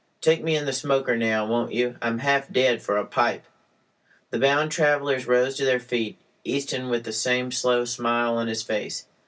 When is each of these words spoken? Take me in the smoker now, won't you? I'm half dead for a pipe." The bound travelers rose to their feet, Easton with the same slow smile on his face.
Take 0.19 0.43
me 0.43 0.55
in 0.55 0.65
the 0.65 0.73
smoker 0.73 1.15
now, 1.15 1.45
won't 1.45 1.73
you? 1.73 1.95
I'm 2.01 2.17
half 2.17 2.51
dead 2.51 2.81
for 2.81 2.97
a 2.97 3.05
pipe." 3.05 3.45
The 4.31 4.39
bound 4.39 4.71
travelers 4.71 5.27
rose 5.27 5.57
to 5.57 5.63
their 5.65 5.79
feet, 5.79 6.17
Easton 6.43 6.89
with 6.89 7.03
the 7.03 7.13
same 7.13 7.51
slow 7.51 7.85
smile 7.85 8.35
on 8.35 8.47
his 8.47 8.63
face. 8.63 9.05